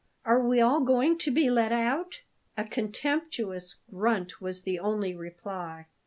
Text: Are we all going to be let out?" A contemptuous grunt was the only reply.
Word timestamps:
Are 0.25 0.39
we 0.41 0.59
all 0.61 0.79
going 0.79 1.19
to 1.19 1.29
be 1.29 1.51
let 1.51 1.71
out?" 1.71 2.21
A 2.57 2.63
contemptuous 2.63 3.75
grunt 3.91 4.41
was 4.41 4.63
the 4.63 4.79
only 4.79 5.13
reply. 5.15 5.85